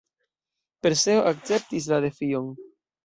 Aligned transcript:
Perseo 0.87 1.21
akceptis 1.33 1.91
la 1.93 2.01
defion. 2.07 2.53